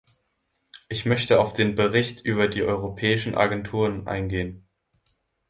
Ich 0.89 1.05
möchte 1.05 1.39
auf 1.39 1.53
den 1.53 1.75
Bericht 1.75 2.21
über 2.21 2.47
die 2.47 2.63
Europäischen 2.63 3.35
Agenturen 3.35 4.07
eingehen. 4.07 4.67